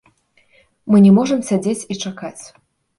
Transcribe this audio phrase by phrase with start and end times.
[0.93, 2.39] Мы не можам сядзець і чакаць.